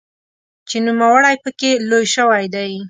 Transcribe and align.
چې 0.69 0.77
نوموړی 0.85 1.35
پکې 1.43 1.71
لوی 1.89 2.05
شوی 2.15 2.45
دی. 2.53 2.71